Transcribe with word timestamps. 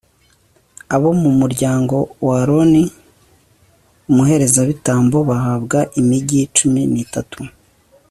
abo 0.95 1.09
mu 1.21 1.29
mu 1.39 1.45
ryango 1.53 1.97
wa 2.25 2.35
aroni 2.41 2.83
umuherezabitambo 4.09 5.17
bahabwa 5.29 5.79
imigi 5.99 6.41
cumi 6.57 6.81
n'itatu 6.93 7.41